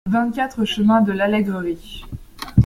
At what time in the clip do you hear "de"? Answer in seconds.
1.03-1.11